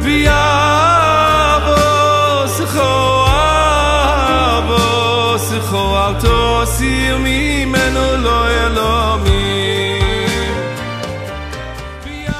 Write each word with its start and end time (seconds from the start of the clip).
לא 0.00 0.06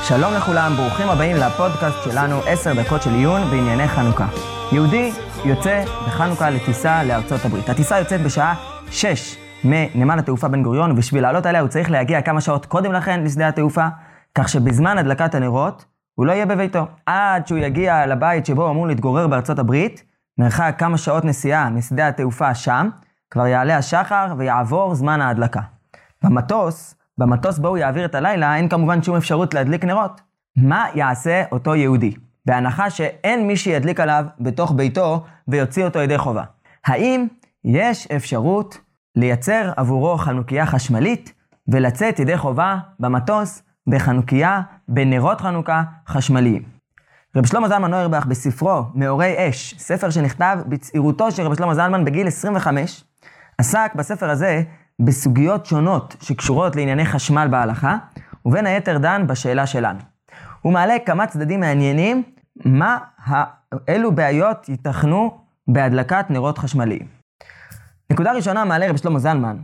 שלום 0.04 0.34
לכולם, 0.34 0.72
ברוכים 0.76 1.08
הבאים 1.08 1.36
לפודקאסט 1.36 1.96
שלנו, 2.04 2.40
עשר 2.46 2.72
דקות 2.74 3.02
של 3.02 3.10
עיון 3.10 3.50
בענייני 3.50 3.88
חנוכה. 3.88 4.26
יהודי 4.72 5.12
יוצא 5.44 5.84
בחנוכה 6.06 6.50
לטיסה 6.50 7.04
לארצות 7.04 7.44
הברית. 7.44 7.68
הטיסה 7.68 7.98
יוצאת 7.98 8.20
בשעה 8.22 8.54
6 8.90 9.36
מנמל 9.64 10.18
התעופה 10.18 10.48
בן 10.48 10.62
גוריון, 10.62 10.90
ובשביל 10.90 11.22
לעלות 11.22 11.46
עליה 11.46 11.60
הוא 11.60 11.68
צריך 11.68 11.90
להגיע 11.90 12.22
כמה 12.22 12.40
שעות 12.40 12.66
קודם 12.66 12.92
לכן 12.92 13.24
לשדה 13.24 13.48
התעופה, 13.48 13.86
כך 14.34 14.48
שבזמן 14.48 14.98
הדלקת 14.98 15.34
הנרות 15.34 15.84
הוא 16.20 16.26
לא 16.26 16.32
יהיה 16.32 16.46
בביתו. 16.46 16.86
עד 17.06 17.46
שהוא 17.46 17.58
יגיע 17.58 18.06
לבית 18.06 18.46
שבו 18.46 18.62
הוא 18.62 18.70
אמור 18.70 18.86
להתגורר 18.86 19.26
בארצות 19.26 19.58
הברית, 19.58 20.04
מרחק 20.38 20.74
כמה 20.78 20.98
שעות 20.98 21.24
נסיעה 21.24 21.70
משדה 21.70 22.08
התעופה 22.08 22.54
שם, 22.54 22.88
כבר 23.30 23.46
יעלה 23.46 23.76
השחר 23.76 24.34
ויעבור 24.38 24.94
זמן 24.94 25.20
ההדלקה. 25.20 25.60
במטוס, 26.24 26.94
במטוס 27.18 27.58
בו 27.58 27.68
הוא 27.68 27.78
יעביר 27.78 28.04
את 28.04 28.14
הלילה, 28.14 28.56
אין 28.56 28.68
כמובן 28.68 29.02
שום 29.02 29.16
אפשרות 29.16 29.54
להדליק 29.54 29.84
נרות. 29.84 30.20
מה 30.56 30.86
יעשה 30.94 31.44
אותו 31.52 31.74
יהודי? 31.74 32.14
בהנחה 32.46 32.90
שאין 32.90 33.46
מי 33.46 33.56
שידליק 33.56 34.00
עליו 34.00 34.24
בתוך 34.40 34.72
ביתו 34.72 35.24
ויוציא 35.48 35.84
אותו 35.84 35.98
ידי 35.98 36.18
חובה. 36.18 36.44
האם 36.86 37.26
יש 37.64 38.06
אפשרות 38.06 38.78
לייצר 39.16 39.72
עבורו 39.76 40.18
חנוכיה 40.18 40.66
חשמלית 40.66 41.32
ולצאת 41.68 42.18
ידי 42.18 42.38
חובה 42.38 42.78
במטוס 43.00 43.62
בחנוכיה, 43.86 44.60
בנרות 44.88 45.40
חנוכה 45.40 45.82
חשמליים. 46.08 46.62
רב 47.36 47.46
שלמה 47.46 47.68
זלמן 47.68 47.90
נוירבך 47.90 48.26
בספרו 48.26 48.82
מאורי 48.94 49.48
אש, 49.48 49.74
ספר 49.78 50.10
שנכתב 50.10 50.58
בצעירותו 50.66 51.30
של 51.30 51.42
רב 51.42 51.56
שלמה 51.56 51.74
זלמן 51.74 52.04
בגיל 52.04 52.26
25, 52.26 53.04
עסק 53.58 53.92
בספר 53.94 54.30
הזה 54.30 54.62
בסוגיות 55.00 55.66
שונות 55.66 56.16
שקשורות 56.20 56.76
לענייני 56.76 57.04
חשמל 57.04 57.48
בהלכה, 57.50 57.96
ובין 58.44 58.66
היתר 58.66 58.98
דן 58.98 59.26
בשאלה 59.26 59.66
שלנו. 59.66 59.98
הוא 60.62 60.72
מעלה 60.72 60.94
כמה 61.06 61.26
צדדים 61.26 61.60
מעניינים, 61.60 62.22
מה, 62.64 62.98
אילו 63.88 64.14
בעיות 64.14 64.68
ייתכנו 64.68 65.38
בהדלקת 65.68 66.26
נרות 66.30 66.58
חשמליים. 66.58 67.06
נקודה 68.12 68.32
ראשונה 68.32 68.64
מעלה 68.64 68.90
רב 68.90 68.96
שלמה 68.96 69.18
זלמן, 69.18 69.56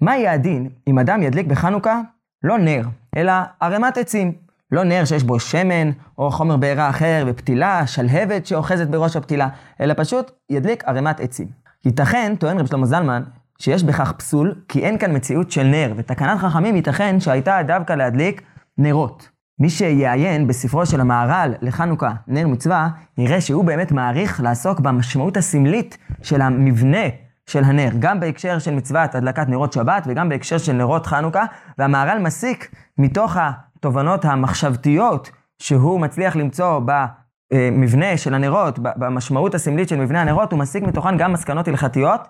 מה 0.00 0.16
יהיה 0.16 0.32
הדין 0.32 0.68
אם 0.88 0.98
אדם 0.98 1.22
ידליק 1.22 1.46
בחנוכה 1.46 2.00
לא 2.42 2.58
נר, 2.58 2.82
אלא 3.16 3.32
ערימת 3.60 3.98
עצים. 3.98 4.32
לא 4.72 4.84
נר 4.84 5.04
שיש 5.04 5.22
בו 5.22 5.40
שמן, 5.40 5.90
או 6.18 6.30
חומר 6.30 6.56
בעירה 6.56 6.90
אחר, 6.90 7.24
ופתילה, 7.26 7.86
שלהבת 7.86 8.46
שאוחזת 8.46 8.88
בראש 8.88 9.16
הפתילה, 9.16 9.48
אלא 9.80 9.94
פשוט 9.96 10.30
ידליק 10.50 10.84
ערימת 10.84 11.20
עצים. 11.20 11.48
ייתכן, 11.84 12.34
טוען 12.38 12.58
רב 12.58 12.66
שלמה 12.66 12.86
זלמן, 12.86 13.22
שיש 13.58 13.82
בכך 13.84 14.12
פסול, 14.12 14.54
כי 14.68 14.84
אין 14.84 14.98
כאן 14.98 15.16
מציאות 15.16 15.50
של 15.50 15.62
נר, 15.62 15.92
ותקנת 15.96 16.38
חכמים 16.38 16.76
ייתכן 16.76 17.20
שהייתה 17.20 17.60
דווקא 17.66 17.92
להדליק 17.92 18.42
נרות. 18.78 19.28
מי 19.60 19.70
שיעיין 19.70 20.46
בספרו 20.46 20.86
של 20.86 21.00
המהר"ל 21.00 21.54
לחנוכה, 21.62 22.12
נר 22.26 22.46
מצווה, 22.46 22.88
יראה 23.18 23.40
שהוא 23.40 23.64
באמת 23.64 23.92
מעריך 23.92 24.40
לעסוק 24.40 24.80
במשמעות 24.80 25.36
הסמלית 25.36 25.98
של 26.22 26.40
המבנה 26.40 27.06
של 27.48 27.64
הנר, 27.64 27.88
גם 27.98 28.20
בהקשר 28.20 28.58
של 28.58 28.74
מצוות 28.74 29.14
הדלקת 29.14 29.48
נרות 29.48 29.72
שבת 29.72 30.04
וגם 30.06 30.28
בהקשר 30.28 30.58
של 30.58 30.72
נרות 30.72 31.06
חנוכה, 31.06 31.44
והמהר"ל 31.78 32.18
מסיק 32.18 32.70
מתוך 32.98 33.36
התובנות 33.40 34.24
המחשבתיות 34.24 35.30
שהוא 35.58 36.00
מצליח 36.00 36.36
למצוא 36.36 36.80
במבנה 37.52 38.16
של 38.16 38.34
הנרות, 38.34 38.78
במשמעות 38.78 39.54
הסמלית 39.54 39.88
של 39.88 39.96
מבנה 39.96 40.20
הנרות, 40.20 40.52
הוא 40.52 40.60
מסיק 40.60 40.82
מתוכן 40.82 41.16
גם 41.16 41.32
מסקנות 41.32 41.68
הלכתיות, 41.68 42.20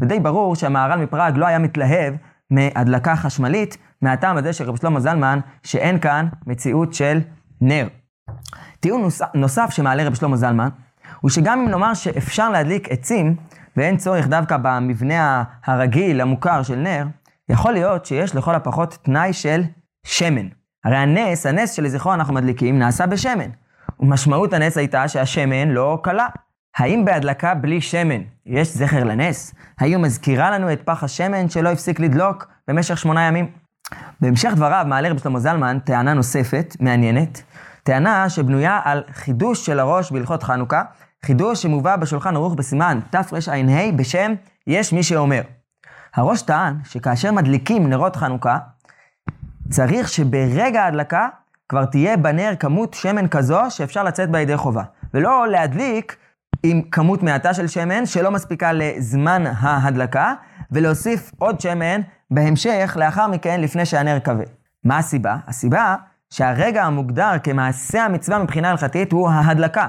ודי 0.00 0.20
ברור 0.20 0.56
שהמהר"ל 0.56 1.00
מפראג 1.00 1.36
לא 1.36 1.46
היה 1.46 1.58
מתלהב 1.58 2.14
מהדלקה 2.50 3.16
חשמלית, 3.16 3.76
מהטעם 4.02 4.36
הזה 4.36 4.52
של 4.52 4.64
רב 4.64 4.76
שלמה 4.76 5.00
זלמן, 5.00 5.38
שאין 5.62 5.98
כאן 5.98 6.28
מציאות 6.46 6.94
של 6.94 7.20
נר. 7.60 7.88
טיעון 8.80 9.08
נוסף 9.34 9.70
שמעלה 9.70 10.04
רב 10.04 10.14
שלמה 10.14 10.36
זלמן, 10.36 10.68
הוא 11.20 11.30
שגם 11.30 11.60
אם 11.60 11.68
נאמר 11.68 11.94
שאפשר 11.94 12.50
להדליק 12.50 12.88
עצים, 12.90 13.36
ואין 13.76 13.96
צורך 13.96 14.26
דווקא 14.26 14.56
במבנה 14.62 15.44
הרגיל, 15.64 16.20
המוכר 16.20 16.62
של 16.62 16.76
נר, 16.76 17.06
יכול 17.48 17.72
להיות 17.72 18.06
שיש 18.06 18.34
לכל 18.34 18.54
הפחות 18.54 18.98
תנאי 19.02 19.32
של 19.32 19.62
שמן. 20.06 20.48
הרי 20.84 20.96
הנס, 20.96 21.46
הנס 21.46 21.72
שלזכרו 21.72 22.14
אנחנו 22.14 22.34
מדליקים, 22.34 22.78
נעשה 22.78 23.06
בשמן. 23.06 23.50
ומשמעות 24.00 24.52
הנס 24.52 24.78
הייתה 24.78 25.08
שהשמן 25.08 25.68
לא 25.68 25.98
קלה. 26.02 26.26
האם 26.76 27.04
בהדלקה 27.04 27.54
בלי 27.54 27.80
שמן 27.80 28.22
יש 28.46 28.76
זכר 28.76 29.04
לנס? 29.04 29.54
האם 29.80 30.02
מזכירה 30.02 30.50
לנו 30.50 30.72
את 30.72 30.82
פח 30.82 31.04
השמן 31.04 31.48
שלא 31.48 31.68
הפסיק 31.68 32.00
לדלוק 32.00 32.46
במשך 32.68 32.98
שמונה 32.98 33.22
ימים? 33.22 33.50
בהמשך 34.20 34.52
דבריו 34.56 34.84
מעלה 34.88 35.08
רב 35.08 35.18
שלמה 35.18 35.40
זלמן 35.40 35.78
טענה 35.78 36.14
נוספת, 36.14 36.76
מעניינת, 36.80 37.42
טענה 37.82 38.28
שבנויה 38.28 38.80
על 38.84 39.02
חידוש 39.12 39.66
של 39.66 39.80
הראש 39.80 40.12
בהלכות 40.12 40.42
חנוכה, 40.42 40.82
חידוש 41.24 41.62
שמובא 41.62 41.96
בשולחן 41.96 42.36
ערוך 42.36 42.54
בסימן 42.54 43.00
תרע"ה 43.10 43.92
בשם 43.96 44.34
יש 44.66 44.92
מי 44.92 45.02
שאומר. 45.02 45.42
הראש 46.14 46.42
טען 46.42 46.74
שכאשר 46.84 47.32
מדליקים 47.32 47.90
נרות 47.90 48.16
חנוכה, 48.16 48.58
צריך 49.70 50.08
שברגע 50.08 50.82
ההדלקה 50.82 51.28
כבר 51.68 51.84
תהיה 51.84 52.16
בנר 52.16 52.52
כמות 52.60 52.94
שמן 52.94 53.28
כזו 53.28 53.60
שאפשר 53.68 54.02
לצאת 54.02 54.30
בה 54.30 54.40
ידי 54.40 54.56
חובה. 54.56 54.82
ולא 55.14 55.48
להדליק 55.48 56.16
עם 56.62 56.82
כמות 56.82 57.22
מעטה 57.22 57.54
של 57.54 57.66
שמן 57.66 58.06
שלא 58.06 58.30
מספיקה 58.30 58.72
לזמן 58.72 59.44
ההדלקה, 59.46 60.34
ולהוסיף 60.72 61.32
עוד 61.38 61.60
שמן 61.60 62.00
בהמשך, 62.30 62.96
לאחר 63.00 63.26
מכן, 63.26 63.60
לפני 63.60 63.86
שהנר 63.86 64.20
כבה. 64.20 64.44
מה 64.84 64.98
הסיבה? 64.98 65.36
הסיבה 65.46 65.96
שהרגע 66.30 66.84
המוגדר 66.84 67.32
כמעשה 67.42 68.04
המצווה 68.04 68.38
מבחינה 68.38 68.70
הלכתית 68.70 69.12
הוא 69.12 69.28
ההדלקה. 69.28 69.86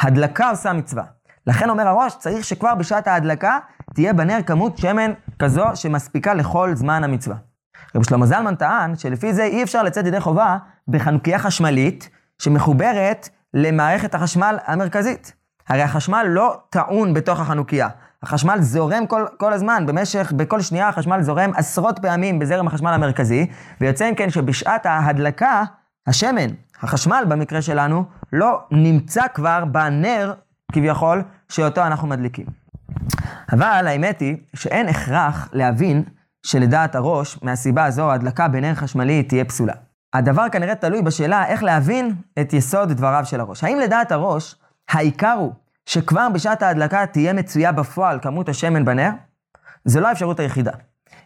הדלקה 0.00 0.50
עושה 0.50 0.72
מצווה. 0.72 1.04
לכן 1.46 1.70
אומר 1.70 1.88
הראש, 1.88 2.16
צריך 2.18 2.44
שכבר 2.44 2.74
בשעת 2.74 3.06
ההדלקה 3.06 3.58
תהיה 3.94 4.12
בנר 4.12 4.38
כמות 4.46 4.78
שמן 4.78 5.12
כזו 5.38 5.64
שמספיקה 5.74 6.34
לכל 6.34 6.74
זמן 6.74 7.04
המצווה. 7.04 7.36
רב 7.94 8.02
שלמה 8.02 8.26
זלמן 8.26 8.54
טען 8.54 8.96
שלפי 8.96 9.32
זה 9.32 9.44
אי 9.44 9.62
אפשר 9.62 9.82
לצאת 9.82 10.06
ידי 10.06 10.20
חובה 10.20 10.56
בחנוכיה 10.88 11.38
חשמלית 11.38 12.08
שמחוברת 12.38 13.28
למערכת 13.54 14.14
החשמל 14.14 14.58
המרכזית. 14.64 15.32
הרי 15.68 15.82
החשמל 15.82 16.24
לא 16.28 16.60
טעון 16.70 17.14
בתוך 17.14 17.40
החנוכיה. 17.40 17.88
החשמל 18.22 18.60
זורם 18.60 19.06
כל, 19.06 19.24
כל 19.36 19.52
הזמן, 19.52 19.86
במשך, 19.86 20.32
בכל 20.36 20.60
שנייה 20.60 20.88
החשמל 20.88 21.22
זורם 21.22 21.50
עשרות 21.56 21.98
פעמים 21.98 22.38
בזרם 22.38 22.66
החשמל 22.66 22.92
המרכזי, 22.92 23.46
ויוצא 23.80 24.08
אם 24.08 24.14
כן 24.14 24.30
שבשעת 24.30 24.86
ההדלקה, 24.86 25.64
השמן, 26.08 26.50
החשמל 26.82 27.24
במקרה 27.28 27.62
שלנו, 27.62 28.04
לא 28.32 28.60
נמצא 28.70 29.22
כבר 29.34 29.64
בנר, 29.64 30.34
כביכול, 30.72 31.22
שאותו 31.48 31.86
אנחנו 31.86 32.08
מדליקים. 32.08 32.46
אבל 33.52 33.86
האמת 33.86 34.20
היא 34.20 34.36
שאין 34.54 34.88
הכרח 34.88 35.48
להבין 35.52 36.02
שלדעת 36.42 36.94
הראש, 36.94 37.38
מהסיבה 37.42 37.84
הזו 37.84 38.10
ההדלקה 38.10 38.48
בנר 38.48 38.74
חשמלי 38.74 39.22
תהיה 39.22 39.44
פסולה. 39.44 39.72
הדבר 40.12 40.48
כנראה 40.52 40.74
תלוי 40.74 41.02
בשאלה 41.02 41.46
איך 41.46 41.62
להבין 41.62 42.14
את 42.40 42.52
יסוד 42.52 42.92
דבריו 42.92 43.24
של 43.24 43.40
הראש. 43.40 43.64
האם 43.64 43.78
לדעת 43.78 44.12
הראש, 44.12 44.56
העיקר 44.90 45.36
הוא 45.38 45.52
שכבר 45.86 46.28
בשעת 46.34 46.62
ההדלקה 46.62 47.06
תהיה 47.06 47.32
מצויה 47.32 47.72
בפועל 47.72 48.18
כמות 48.22 48.48
השמן 48.48 48.84
בנר? 48.84 49.10
זו 49.84 50.00
לא 50.00 50.08
האפשרות 50.08 50.40
היחידה. 50.40 50.72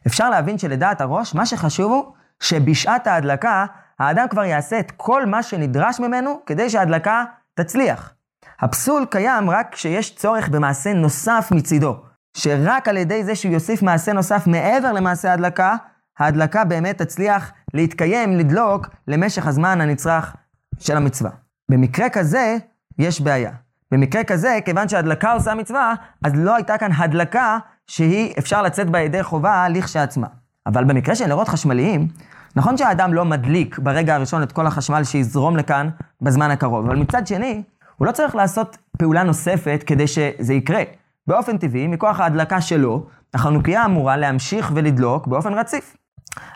אפשר 0.06 0.30
להבין 0.30 0.58
שלדעת 0.58 1.00
הראש, 1.00 1.34
מה 1.34 1.46
שחשוב 1.46 1.92
הוא 1.92 2.12
שבשעת 2.40 3.06
ההדלקה 3.06 3.66
האדם 4.02 4.26
כבר 4.30 4.44
יעשה 4.44 4.80
את 4.80 4.92
כל 4.96 5.26
מה 5.26 5.42
שנדרש 5.42 6.00
ממנו 6.00 6.40
כדי 6.46 6.70
שההדלקה 6.70 7.24
תצליח. 7.54 8.14
הפסול 8.60 9.04
קיים 9.10 9.50
רק 9.50 9.72
כשיש 9.72 10.14
צורך 10.16 10.48
במעשה 10.48 10.92
נוסף 10.92 11.48
מצידו, 11.54 11.96
שרק 12.36 12.88
על 12.88 12.96
ידי 12.96 13.24
זה 13.24 13.34
שהוא 13.34 13.52
יוסיף 13.52 13.82
מעשה 13.82 14.12
נוסף 14.12 14.46
מעבר 14.46 14.92
למעשה 14.92 15.30
ההדלקה, 15.30 15.76
ההדלקה 16.18 16.64
באמת 16.64 17.02
תצליח 17.02 17.52
להתקיים, 17.74 18.38
לדלוק, 18.38 18.88
למשך 19.08 19.46
הזמן 19.46 19.80
הנצרך 19.80 20.36
של 20.78 20.96
המצווה. 20.96 21.30
במקרה 21.70 22.10
כזה, 22.10 22.56
יש 22.98 23.20
בעיה. 23.20 23.50
במקרה 23.90 24.24
כזה, 24.24 24.58
כיוון 24.64 24.88
שההדלקה 24.88 25.32
עושה 25.32 25.54
מצווה, 25.54 25.94
אז 26.24 26.32
לא 26.34 26.54
הייתה 26.54 26.78
כאן 26.78 26.92
הדלקה 26.92 27.58
שהיא 27.86 28.34
אפשר 28.38 28.62
לצאת 28.62 28.90
בה 28.90 29.00
ידי 29.00 29.22
חובה 29.22 29.68
לכשעצמה. 29.68 30.26
אבל 30.66 30.84
במקרה 30.84 31.14
של 31.14 31.26
נרות 31.26 31.48
חשמליים, 31.48 32.08
נכון 32.56 32.76
שהאדם 32.76 33.14
לא 33.14 33.24
מדליק 33.24 33.78
ברגע 33.78 34.14
הראשון 34.14 34.42
את 34.42 34.52
כל 34.52 34.66
החשמל 34.66 35.04
שיזרום 35.04 35.56
לכאן 35.56 35.88
בזמן 36.20 36.50
הקרוב, 36.50 36.86
אבל 36.86 36.96
מצד 36.96 37.26
שני, 37.26 37.62
הוא 37.96 38.06
לא 38.06 38.12
צריך 38.12 38.34
לעשות 38.34 38.78
פעולה 38.98 39.22
נוספת 39.22 39.82
כדי 39.86 40.06
שזה 40.06 40.54
יקרה. 40.54 40.82
באופן 41.26 41.58
טבעי, 41.58 41.86
מכוח 41.86 42.20
ההדלקה 42.20 42.60
שלו, 42.60 43.06
החנוכיה 43.34 43.84
אמורה 43.84 44.16
להמשיך 44.16 44.72
ולדלוק 44.74 45.26
באופן 45.26 45.54
רציף. 45.54 45.96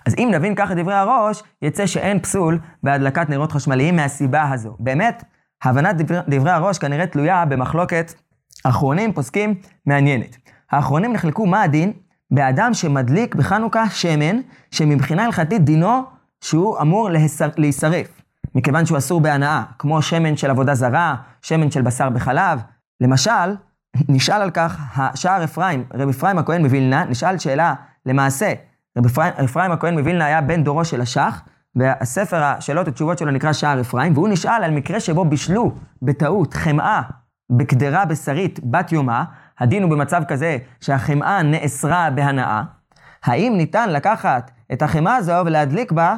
אז 0.07 0.15
אם 0.19 0.29
נבין 0.35 0.55
ככה 0.55 0.75
דברי 0.75 0.95
הראש, 0.95 1.43
יצא 1.63 1.87
שאין 1.87 2.21
פסול 2.21 2.59
בהדלקת 2.83 3.31
נרות 3.31 3.53
חשמליים 3.53 3.97
מהסיבה 3.97 4.51
הזו. 4.53 4.77
באמת, 4.81 5.25
הבנת 5.65 5.97
דברי, 5.97 6.19
דברי 6.29 6.51
הראש 6.51 6.79
כנראה 6.79 7.07
תלויה 7.07 7.45
במחלוקת 7.45 8.15
אחרונים 8.65 9.13
פוסקים 9.13 9.55
מעניינת. 9.87 10.37
האחרונים 10.71 11.13
נחלקו 11.13 11.47
מה 11.47 11.63
הדין 11.63 11.93
באדם 12.31 12.75
שמדליק 12.75 13.35
בחנוכה 13.35 13.91
שמן, 13.91 14.37
שמבחינה 14.71 15.25
הלכתית 15.25 15.65
דינו 15.65 16.03
שהוא 16.41 16.81
אמור 16.81 17.11
להישרף, 17.57 18.23
מכיוון 18.55 18.87
שהוא 18.87 18.99
אסור 18.99 19.21
בהנאה, 19.21 19.63
כמו 19.79 20.03
שמן 20.03 20.37
של 20.37 20.51
עבודה 20.51 20.75
זרה, 20.75 21.15
שמן 21.43 21.71
של 21.71 21.83
בשר 21.83 22.11
בחלב. 22.11 22.61
למשל, 23.01 23.55
נשאל 24.09 24.43
על 24.43 24.51
כך 24.51 24.99
השער 24.99 25.45
אפרים, 25.45 25.85
רב 25.95 26.09
אפרים 26.09 26.39
הכהן 26.39 26.63
מווילנה, 26.63 27.05
נשאל 27.05 27.39
שאלה, 27.39 27.75
למעשה, 28.07 28.53
רב 28.99 29.07
אפרים, 29.07 29.33
אפרים 29.45 29.73
הכהן 29.73 29.99
מווילנה 29.99 30.25
היה 30.25 30.41
בן 30.41 30.65
דורו 30.65 30.85
של 30.85 31.01
השח, 31.01 31.43
והספר 31.77 32.43
השאלות 32.43 32.89
ותשובות 32.89 33.19
שלו 33.19 33.31
נקרא 33.31 33.53
שער 33.53 33.81
אפרים, 33.81 34.13
והוא 34.13 34.29
נשאל 34.29 34.65
על 34.65 34.71
מקרה 34.71 35.01
שבו 35.01 35.25
בישלו 35.25 35.73
בטעות 36.03 36.55
חמאה 36.55 37.03
בקדרה 37.51 38.05
בשרית 38.05 38.61
בת 38.65 38.93
יומה, 38.93 39.25
הדין 39.61 39.83
הוא 39.83 39.91
במצב 39.91 40.23
כזה 40.29 40.59
שהחמאה 40.81 41.43
נאסרה 41.43 42.11
בהנאה, 42.11 42.63
האם 43.25 43.55
ניתן 43.57 43.91
לקחת 43.91 44.51
את 44.73 44.83
החמאה 44.83 45.17
הזו 45.17 45.33
ולהדליק 45.47 45.93
בה 45.93 46.17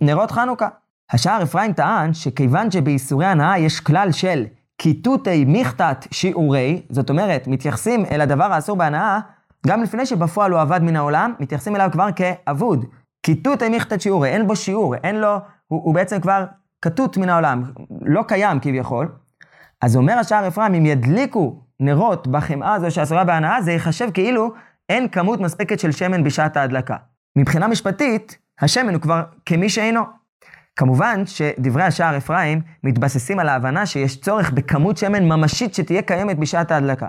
נרות 0.00 0.30
חנוכה? 0.30 0.68
השער 1.12 1.42
אפרים 1.42 1.72
טען 1.72 2.14
שכיוון 2.14 2.70
שבאיסורי 2.70 3.26
הנאה 3.26 3.58
יש 3.58 3.80
כלל 3.80 4.12
של 4.12 4.44
כיתותי 4.78 5.44
מיכתת 5.44 6.06
שיעורי, 6.10 6.82
זאת 6.90 7.10
אומרת, 7.10 7.46
מתייחסים 7.46 8.04
אל 8.10 8.20
הדבר 8.20 8.52
האסור 8.52 8.76
בהנאה, 8.76 9.20
גם 9.66 9.82
לפני 9.82 10.06
שבפועל 10.06 10.52
הוא 10.52 10.62
אבד 10.62 10.82
מן 10.82 10.96
העולם, 10.96 11.34
מתייחסים 11.40 11.76
אליו 11.76 11.88
כבר 11.92 12.08
כאבוד. 12.16 12.84
כיתותי 13.22 13.68
מיכתת 13.68 14.00
שיעורי, 14.00 14.28
אין 14.28 14.46
בו 14.46 14.56
שיעור, 14.56 14.94
אין 14.94 15.16
לו, 15.16 15.36
הוא, 15.68 15.80
הוא 15.84 15.94
בעצם 15.94 16.20
כבר 16.20 16.44
כתות 16.82 17.16
מן 17.16 17.28
העולם, 17.28 17.62
לא 18.02 18.22
קיים 18.28 18.60
כביכול. 18.60 19.08
אז 19.82 19.96
אומר 19.96 20.14
השער 20.14 20.48
אפרים, 20.48 20.74
אם 20.74 20.86
ידליקו 20.86 21.62
נרות 21.80 22.26
בחמאה 22.26 22.74
הזו 22.74 22.90
שאסורה 22.90 23.24
בהנאה, 23.24 23.62
זה 23.62 23.72
ייחשב 23.72 24.10
כאילו 24.14 24.52
אין 24.88 25.08
כמות 25.08 25.40
מספקת 25.40 25.80
של 25.80 25.92
שמן 25.92 26.24
בשעת 26.24 26.56
ההדלקה. 26.56 26.96
מבחינה 27.36 27.68
משפטית, 27.68 28.38
השמן 28.60 28.94
הוא 28.94 29.02
כבר 29.02 29.22
כמי 29.46 29.68
שאינו. 29.68 30.00
כמובן 30.76 31.26
שדברי 31.26 31.82
השער 31.82 32.16
אפרים 32.16 32.60
מתבססים 32.84 33.38
על 33.38 33.48
ההבנה 33.48 33.86
שיש 33.86 34.20
צורך 34.20 34.50
בכמות 34.50 34.96
שמן 34.96 35.24
ממשית 35.24 35.74
שתהיה 35.74 36.02
קיימת 36.02 36.38
בשעת 36.38 36.70
ההדלקה. 36.70 37.06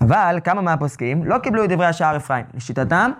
אבל 0.00 0.38
כמה 0.44 0.60
מהפוסקים 0.60 1.24
לא 1.24 1.38
קיבלו 1.38 1.64
את 1.64 1.68
דברי 1.68 1.86
השער 1.86 2.16
אפרים. 2.16 2.44
לשיטתם, 2.54 3.10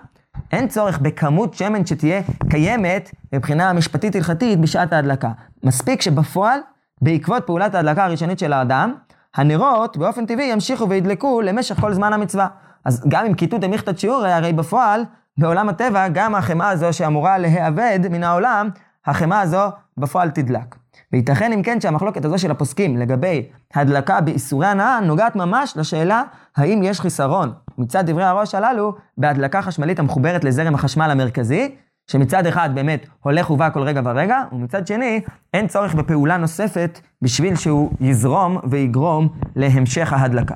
אין 0.51 0.67
צורך 0.67 0.99
בכמות 0.99 1.53
שמן 1.53 1.85
שתהיה 1.85 2.21
קיימת 2.49 3.11
מבחינה 3.33 3.73
משפטית 3.73 4.15
הלכתית 4.15 4.59
בשעת 4.59 4.93
ההדלקה. 4.93 5.31
מספיק 5.63 6.01
שבפועל, 6.01 6.59
בעקבות 7.01 7.43
פעולת 7.45 7.75
ההדלקה 7.75 8.05
הראשונית 8.05 8.39
של 8.39 8.53
האדם, 8.53 8.93
הנרות 9.37 9.97
באופן 9.97 10.25
טבעי 10.25 10.51
ימשיכו 10.51 10.89
וידלקו 10.89 11.41
למשך 11.41 11.79
כל 11.79 11.93
זמן 11.93 12.13
המצווה. 12.13 12.47
אז 12.85 13.03
גם 13.07 13.25
אם 13.25 13.33
כיתות 13.33 13.61
דמיכתת 13.61 13.99
שיעורי, 13.99 14.31
הרי 14.31 14.53
בפועל, 14.53 15.03
בעולם 15.37 15.69
הטבע, 15.69 16.07
גם 16.07 16.35
החמאה 16.35 16.69
הזו 16.69 16.93
שאמורה 16.93 17.37
להיאבד 17.37 17.99
מן 18.11 18.23
העולם, 18.23 18.69
החמאה 19.05 19.41
הזו 19.41 19.69
בפועל 19.97 20.29
תדלק. 20.29 20.75
וייתכן 21.11 21.51
אם 21.53 21.63
כן 21.63 21.81
שהמחלוקת 21.81 22.25
הזו 22.25 22.37
של 22.37 22.51
הפוסקים 22.51 22.97
לגבי 22.97 23.49
הדלקה 23.75 24.21
באיסורי 24.21 24.67
הנאה 24.67 24.99
נוגעת 24.99 25.35
ממש 25.35 25.73
לשאלה 25.77 26.23
האם 26.57 26.81
יש 26.83 26.99
חיסרון 26.99 27.53
מצד 27.77 28.05
דברי 28.05 28.23
הראש 28.23 28.55
הללו 28.55 28.93
בהדלקה 29.17 29.61
חשמלית 29.61 29.99
המחוברת 29.99 30.43
לזרם 30.43 30.75
החשמל 30.75 31.11
המרכזי, 31.11 31.75
שמצד 32.11 32.45
אחד 32.45 32.69
באמת 32.75 33.07
הולך 33.19 33.49
ובא 33.49 33.69
כל 33.69 33.81
רגע 33.81 34.01
ורגע, 34.05 34.43
ומצד 34.51 34.87
שני 34.87 35.21
אין 35.53 35.67
צורך 35.67 35.93
בפעולה 35.93 36.37
נוספת 36.37 36.99
בשביל 37.21 37.55
שהוא 37.55 37.91
יזרום 37.99 38.57
ויגרום 38.63 39.27
להמשך 39.55 40.13
ההדלקה. 40.13 40.55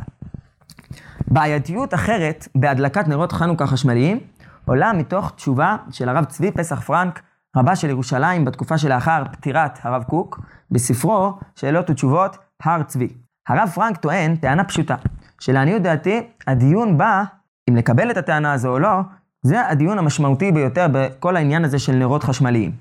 בעייתיות 1.27 1.93
אחרת 1.93 2.47
בהדלקת 2.55 3.07
נרות 3.07 3.31
חנוכה 3.31 3.67
חשמליים 3.67 4.19
עולה 4.65 4.93
מתוך 4.93 5.31
תשובה 5.35 5.75
של 5.91 6.09
הרב 6.09 6.25
צבי 6.25 6.51
פסח 6.51 6.81
פרנק, 6.81 7.21
רבה 7.57 7.75
של 7.75 7.89
ירושלים 7.89 8.45
בתקופה 8.45 8.77
שלאחר 8.77 9.23
פטירת 9.31 9.79
הרב 9.83 10.03
קוק, 10.03 10.39
בספרו 10.71 11.33
שאלות 11.55 11.89
ותשובות 11.89 12.37
הר 12.63 12.83
צבי. 12.83 13.07
הרב 13.47 13.69
פרנק 13.75 13.97
טוען 13.97 14.35
טענה 14.35 14.63
פשוטה, 14.63 14.95
שלעניות 15.39 15.81
דעתי 15.81 16.27
הדיון 16.47 16.97
בה, 16.97 17.23
אם 17.69 17.75
לקבל 17.75 18.11
את 18.11 18.17
הטענה 18.17 18.53
הזו 18.53 18.69
או 18.69 18.79
לא, 18.79 18.99
זה 19.43 19.67
הדיון 19.67 19.97
המשמעותי 19.99 20.51
ביותר 20.51 20.87
בכל 20.91 21.35
העניין 21.35 21.65
הזה 21.65 21.79
של 21.79 21.95
נרות 21.95 22.23
חשמליים. 22.23 22.71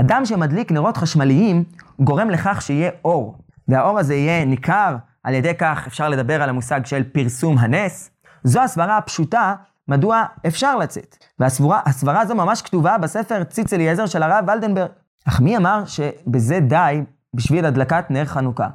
אדם 0.00 0.24
שמדליק 0.24 0.72
נרות 0.72 0.96
חשמליים 0.96 1.64
גורם 2.00 2.30
לכך 2.30 2.62
שיהיה 2.62 2.90
אור, 3.04 3.38
והאור 3.68 3.98
הזה 3.98 4.14
יהיה 4.14 4.44
ניכר, 4.44 4.96
על 5.22 5.34
ידי 5.34 5.54
כך 5.54 5.86
אפשר 5.86 6.08
לדבר 6.08 6.42
על 6.42 6.48
המושג 6.48 6.86
של 6.86 7.02
פרסום 7.12 7.58
הנס. 7.58 8.10
זו 8.44 8.60
הסברה 8.60 8.96
הפשוטה 8.96 9.54
מדוע 9.88 10.24
אפשר 10.46 10.76
לצאת. 10.76 11.16
והסברה 11.38 12.20
הזו 12.20 12.34
ממש 12.34 12.62
כתובה 12.62 12.98
בספר 12.98 13.44
ציץ 13.44 13.72
אליעזר 13.72 14.06
של 14.06 14.22
הרב 14.22 14.44
ולדנברג. 14.48 14.90
אך 15.28 15.40
מי 15.40 15.56
אמר 15.56 15.84
שבזה 15.84 16.60
די 16.60 17.02
בשביל 17.34 17.64
הדלקת 17.64 18.04
נר 18.10 18.24
חנוכה? 18.24 18.68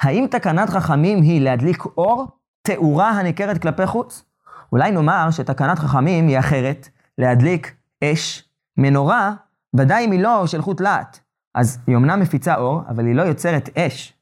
האם 0.00 0.26
תקנת 0.30 0.70
חכמים 0.70 1.22
היא 1.22 1.40
להדליק 1.40 1.84
אור, 1.84 2.26
תאורה 2.62 3.10
הניכרת 3.10 3.62
כלפי 3.62 3.86
חוץ? 3.86 4.31
אולי 4.72 4.90
נאמר 4.90 5.30
שתקנת 5.30 5.78
חכמים 5.78 6.28
היא 6.28 6.38
אחרת, 6.38 6.88
להדליק 7.18 7.74
אש, 8.04 8.48
מנורה, 8.76 9.32
ודאי 9.76 10.04
אם 10.04 10.10
היא 10.10 10.20
לא 10.20 10.46
של 10.46 10.62
חוט 10.62 10.80
להט. 10.80 11.18
אז 11.54 11.78
היא 11.86 11.96
אמנם 11.96 12.20
מפיצה 12.20 12.54
אור, 12.54 12.82
אבל 12.88 13.06
היא 13.06 13.14
לא 13.14 13.22
יוצרת 13.22 13.78
אש. 13.78 14.14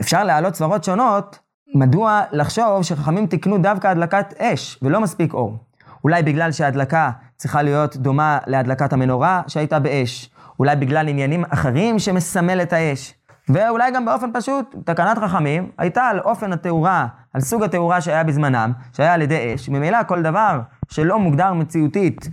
אפשר 0.00 0.24
להעלות 0.24 0.54
סברות 0.54 0.84
שונות, 0.84 1.38
מדוע 1.74 2.22
לחשוב 2.32 2.82
שחכמים 2.82 3.26
תיקנו 3.26 3.58
דווקא 3.58 3.86
הדלקת 3.88 4.34
אש, 4.38 4.78
ולא 4.82 5.00
מספיק 5.00 5.34
אור. 5.34 5.58
אולי 6.04 6.22
בגלל 6.22 6.52
שההדלקה 6.52 7.10
צריכה 7.36 7.62
להיות 7.62 7.96
דומה 7.96 8.38
להדלקת 8.46 8.92
המנורה 8.92 9.42
שהייתה 9.46 9.78
באש. 9.78 10.30
אולי 10.58 10.76
בגלל 10.76 11.08
עניינים 11.08 11.44
אחרים 11.48 11.98
שמסמל 11.98 12.62
את 12.62 12.72
האש. 12.72 13.14
ואולי 13.48 13.90
גם 13.90 14.04
באופן 14.04 14.30
פשוט, 14.34 14.76
תקנת 14.84 15.18
חכמים 15.18 15.70
הייתה 15.78 16.02
על 16.02 16.20
אופן 16.20 16.52
התאורה, 16.52 17.06
על 17.34 17.40
סוג 17.40 17.62
התאורה 17.62 18.00
שהיה 18.00 18.24
בזמנם, 18.24 18.72
שהיה 18.92 19.14
על 19.14 19.22
ידי 19.22 19.54
אש. 19.54 19.68
ממילא 19.68 19.98
כל 20.02 20.22
דבר 20.22 20.60
שלא 20.88 21.18
מוגדר 21.18 21.52
מציאותית 21.52 22.28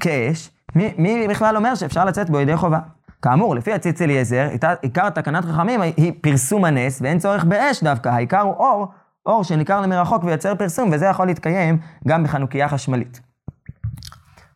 כאש, 0.00 0.50
מי, 0.74 0.94
מי 0.98 1.26
בכלל 1.28 1.56
אומר 1.56 1.74
שאפשר 1.74 2.04
לצאת 2.04 2.30
בו 2.30 2.40
ידי 2.40 2.56
חובה? 2.56 2.78
כאמור, 3.22 3.54
לפי 3.54 3.72
הציץ 3.72 4.02
אליעזר, 4.02 4.48
עיקר 4.82 5.10
תקנת 5.10 5.44
חכמים 5.44 5.80
היא 5.80 6.12
פרסום 6.20 6.64
הנס, 6.64 7.02
ואין 7.02 7.18
צורך 7.18 7.44
באש 7.44 7.84
דווקא, 7.84 8.08
העיקר 8.08 8.40
הוא 8.40 8.54
אור, 8.54 8.88
אור 9.26 9.44
שניכר 9.44 9.80
למרחוק 9.80 10.24
ויוצר 10.24 10.54
פרסום, 10.54 10.90
וזה 10.92 11.06
יכול 11.06 11.26
להתקיים 11.26 11.78
גם 12.08 12.24
בחנוכיה 12.24 12.68
חשמלית. 12.68 13.20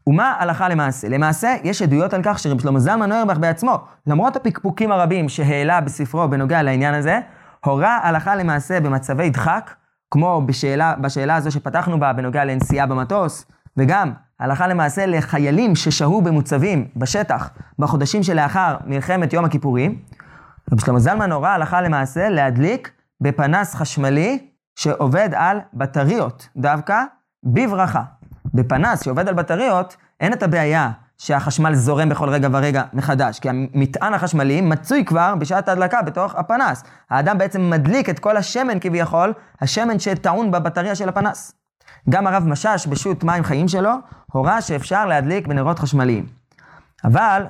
ומה 0.07 0.35
הלכה 0.39 0.69
למעשה? 0.69 1.09
למעשה, 1.09 1.55
יש 1.65 1.83
עדויות 1.83 2.15
על 2.15 2.21
כך 2.25 2.39
שרב 2.39 2.61
שלמה 2.61 2.81
זלמן 2.81 3.09
נוירבך 3.09 3.39
בעצמו, 3.39 3.79
למרות 4.07 4.37
הפקפוקים 4.37 4.93
הרבים 4.93 5.29
שהעלה 5.29 5.81
בספרו 5.81 6.29
בנוגע 6.29 6.63
לעניין 6.63 6.95
הזה, 6.95 7.21
הורה 7.65 7.99
הלכה 8.03 8.37
למעשה 8.37 8.81
במצבי 8.81 9.31
דחק, 9.31 9.75
כמו 10.11 10.43
בשאלה, 10.47 10.95
בשאלה 11.01 11.37
הזו 11.37 11.51
שפתחנו 11.53 12.01
בה 12.01 12.13
בנוגע 12.13 12.45
לנסיעה 12.45 12.87
במטוס, 12.87 13.45
וגם 13.77 14.13
הלכה 14.41 14.67
למעשה 14.67 15.07
לחיילים 15.07 15.77
ששהו 15.77 16.23
במוצבים 16.23 16.89
בשטח 16.97 17.51
בחודשים 17.79 18.23
שלאחר 18.23 18.77
מלחמת 18.87 19.33
יום 19.33 19.45
הכיפורים. 19.45 19.99
רב 20.73 20.81
שלמה 20.81 20.99
זלמן 20.99 21.33
הורה 21.33 21.55
הלכה 21.55 21.81
למעשה 21.81 22.29
להדליק 22.29 22.91
בפנס 23.21 23.75
חשמלי 23.75 24.49
שעובד 24.79 25.29
על 25.35 25.61
בטריות, 25.75 26.49
דווקא 26.57 27.05
בברכה. 27.45 28.03
בפנס 28.55 29.05
שעובד 29.05 29.29
על 29.29 29.35
בטריות, 29.35 29.97
אין 30.21 30.33
את 30.33 30.43
הבעיה 30.43 30.91
שהחשמל 31.19 31.75
זורם 31.75 32.09
בכל 32.09 32.29
רגע 32.29 32.49
ורגע 32.53 32.83
מחדש, 32.93 33.39
כי 33.39 33.49
המטען 33.49 34.15
החשמלי 34.15 34.61
מצוי 34.61 35.05
כבר 35.05 35.35
בשעת 35.39 35.69
ההדלקה 35.69 36.03
בתוך 36.03 36.35
הפנס. 36.35 36.85
האדם 37.11 37.39
בעצם 37.39 37.71
מדליק 37.71 38.11
את 38.11 38.19
כל 38.19 38.37
השמן 38.37 38.79
כביכול, 38.81 39.33
השמן 39.61 39.99
שטעון 39.99 40.51
בבטריה 40.51 40.95
של 40.95 41.09
הפנס. 41.09 41.53
גם 42.09 42.27
הרב 42.27 42.47
משאש 42.47 42.87
בשו"ת 42.87 43.25
מים 43.25 43.45
חיים 43.45 43.69
שלו, 43.69 43.91
הורה 44.33 44.63
שאפשר 44.63 45.07
להדליק 45.07 45.47
בנרות 45.47 45.79
חשמליים. 45.79 46.27
אבל 47.05 47.47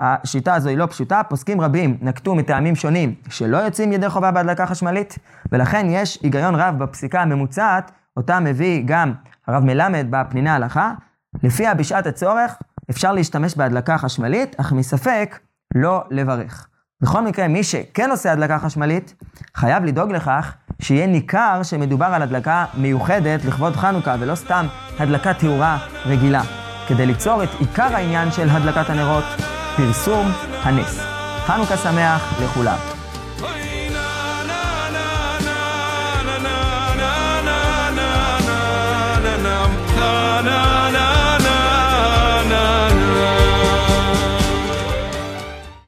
השיטה 0.00 0.54
הזו 0.54 0.68
היא 0.68 0.78
לא 0.78 0.86
פשוטה, 0.86 1.22
פוסקים 1.28 1.60
רבים 1.60 1.98
נקטו 2.00 2.34
מטעמים 2.34 2.76
שונים 2.76 3.14
שלא 3.28 3.56
יוצאים 3.56 3.92
ידי 3.92 4.08
חובה 4.08 4.30
בהדלקה 4.30 4.66
חשמלית, 4.66 5.18
ולכן 5.52 5.86
יש 5.90 6.18
היגיון 6.22 6.54
רב 6.54 6.78
בפסיקה 6.78 7.22
הממוצעת, 7.22 7.90
אותה 8.16 8.40
מביא 8.40 8.82
גם 8.86 9.12
הרב 9.46 9.64
מלמד 9.64 10.06
בפניני 10.10 10.50
ההלכה, 10.50 10.92
לפיה 11.42 11.74
בשעת 11.74 12.06
הצורך 12.06 12.56
אפשר 12.92 13.12
להשתמש 13.12 13.54
בהדלקה 13.54 13.98
חשמלית, 13.98 14.56
אך 14.60 14.72
מספק 14.72 15.38
לא 15.74 16.04
לברך. 16.10 16.66
בכל 17.00 17.22
מקרה, 17.22 17.48
מי 17.48 17.64
שכן 17.64 18.10
עושה 18.10 18.32
הדלקה 18.32 18.58
חשמלית, 18.58 19.14
חייב 19.54 19.84
לדאוג 19.84 20.12
לכך 20.12 20.54
שיהיה 20.82 21.06
ניכר 21.06 21.62
שמדובר 21.62 22.06
על 22.06 22.22
הדלקה 22.22 22.64
מיוחדת 22.74 23.44
לכבוד 23.44 23.76
חנוכה, 23.76 24.16
ולא 24.20 24.34
סתם 24.34 24.66
הדלקת 24.98 25.38
תאורה 25.38 25.78
רגילה, 26.06 26.42
כדי 26.88 27.06
ליצור 27.06 27.42
את 27.42 27.48
עיקר 27.58 27.96
העניין 27.96 28.32
של 28.32 28.48
הדלקת 28.50 28.90
הנרות, 28.90 29.24
פרסום 29.76 30.26
הנס. 30.62 31.00
חנוכה 31.46 31.76
שמח 31.76 32.42
לכולם. 32.42 33.01